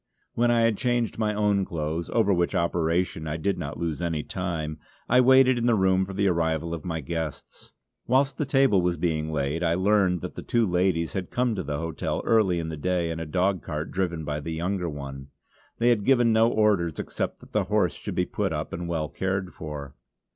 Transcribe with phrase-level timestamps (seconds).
[0.33, 4.23] When I had changed my own clothes, over which operation I did not lose any
[4.23, 7.71] time, I waited in the room for the arrival of my guests.
[8.07, 11.61] Whilst the table was being laid I learned that the two ladies had come to
[11.61, 15.27] the hotel early in the day in a dogcart driven by the younger one.
[15.77, 19.07] They had given no orders except that the horse should be put up and well
[19.07, 19.93] cared for.